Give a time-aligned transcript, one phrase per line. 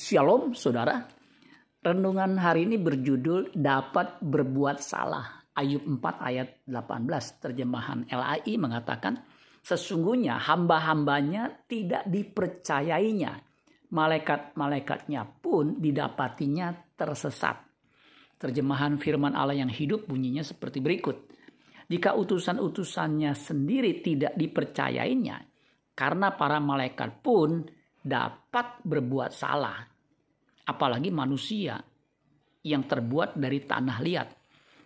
[0.00, 1.04] Shalom saudara.
[1.84, 5.44] Renungan hari ini berjudul dapat berbuat salah.
[5.52, 9.20] Ayub 4 ayat 18 terjemahan LAI mengatakan
[9.60, 13.44] sesungguhnya hamba-hambanya tidak dipercayainya.
[13.92, 17.60] Malaikat-malaikatnya pun didapatinya tersesat.
[18.40, 21.28] Terjemahan firman Allah yang hidup bunyinya seperti berikut.
[21.92, 25.44] Jika utusan-utusannya sendiri tidak dipercayainya,
[25.92, 27.68] karena para malaikat pun
[28.00, 29.78] dapat berbuat salah
[30.64, 31.80] apalagi manusia
[32.62, 34.28] yang terbuat dari tanah liat,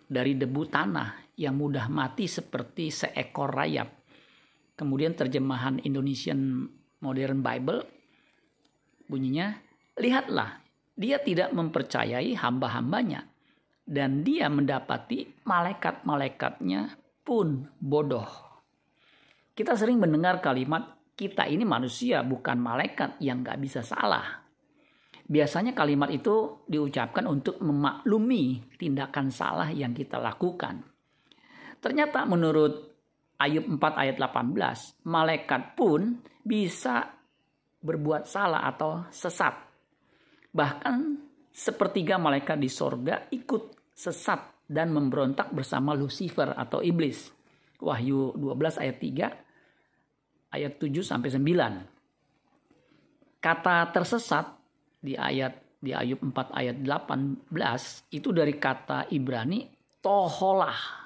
[0.07, 3.91] dari debu tanah yang mudah mati seperti seekor rayap.
[4.75, 6.67] Kemudian terjemahan Indonesian
[7.03, 7.81] Modern Bible
[9.05, 9.53] bunyinya,
[9.99, 10.59] lihatlah,
[10.95, 13.27] dia tidak mempercayai hamba-hambanya
[13.85, 18.27] dan dia mendapati malaikat-malaikatnya pun bodoh.
[19.55, 24.43] Kita sering mendengar kalimat kita ini manusia bukan malaikat yang gak bisa salah.
[25.25, 30.85] Biasanya kalimat itu diucapkan untuk memaklumi tindakan salah yang kita lakukan.
[31.81, 32.93] Ternyata menurut
[33.35, 37.09] Ayub 4 ayat 18, malaikat pun bisa
[37.81, 39.55] berbuat salah atau sesat.
[40.55, 40.97] Bahkan
[41.51, 47.33] sepertiga malaikat di sorga ikut sesat dan memberontak bersama Lucifer atau iblis.
[47.81, 49.45] Wahyu 12 ayat 3
[50.55, 53.43] ayat 7 sampai 9.
[53.43, 54.55] Kata tersesat
[54.97, 59.69] di ayat di Ayub 4 ayat 18 itu dari kata Ibrani
[60.01, 61.05] toholah.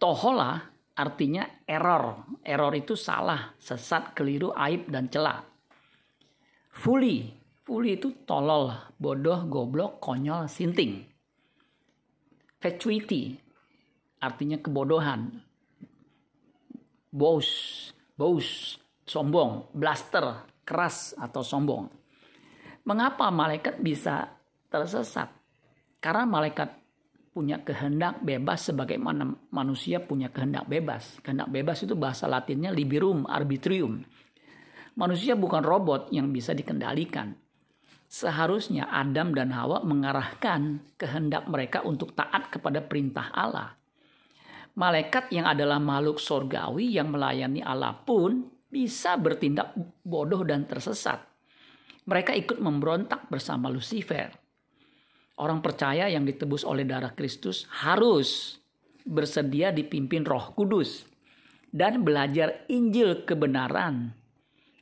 [0.00, 0.56] Toholah
[0.96, 2.24] artinya error.
[2.40, 5.44] Error itu salah, sesat, keliru, aib dan celah.
[6.72, 7.32] Fully,
[7.64, 11.04] fully itu tolol, bodoh, goblok, konyol, sinting.
[12.60, 13.36] Fatuity
[14.20, 15.40] artinya kebodohan.
[17.12, 17.48] Bos,
[18.16, 21.86] bos, sombong, blaster, keras atau sombong.
[22.88, 24.32] Mengapa malaikat bisa
[24.72, 25.30] tersesat?
[26.00, 26.72] Karena malaikat
[27.36, 31.20] punya kehendak bebas sebagaimana manusia punya kehendak bebas.
[31.20, 34.00] Kehendak bebas itu bahasa latinnya liberum arbitrium.
[34.96, 37.36] Manusia bukan robot yang bisa dikendalikan.
[38.08, 43.76] Seharusnya Adam dan Hawa mengarahkan kehendak mereka untuk taat kepada perintah Allah.
[44.76, 49.72] Malaikat yang adalah makhluk sorgawi yang melayani Allah pun bisa bertindak
[50.04, 51.36] bodoh dan tersesat
[52.06, 54.30] mereka ikut memberontak bersama Lucifer.
[55.36, 58.56] Orang percaya yang ditebus oleh darah Kristus harus
[59.04, 61.04] bersedia dipimpin Roh Kudus
[61.68, 64.16] dan belajar Injil kebenaran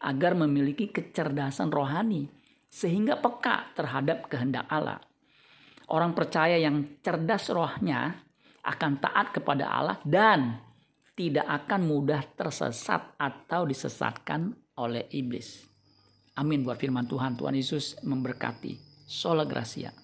[0.04, 2.28] agar memiliki kecerdasan rohani
[2.70, 5.00] sehingga peka terhadap kehendak Allah.
[5.90, 8.23] Orang percaya yang cerdas rohnya
[8.64, 10.58] akan taat kepada Allah dan
[11.14, 15.62] tidak akan mudah tersesat atau disesatkan oleh iblis.
[16.34, 17.38] Amin buat firman Tuhan.
[17.38, 18.74] Tuhan Yesus memberkati.
[19.06, 20.03] Sola Gracia.